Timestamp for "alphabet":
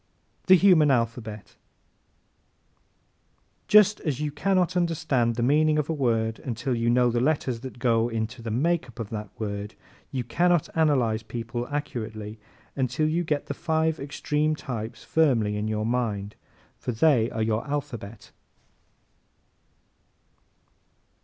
0.89-1.45, 17.67-18.31